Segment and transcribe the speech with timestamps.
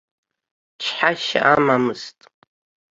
[0.81, 2.19] Чҳашьа амамызт.